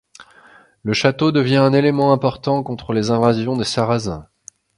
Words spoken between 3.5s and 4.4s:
des Sarrasins.